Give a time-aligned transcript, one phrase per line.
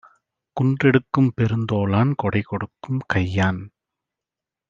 [0.57, 3.61] குன்றெடுக்கும் பெருந்தோளான் கொடைகொடுக்கும் கையான்!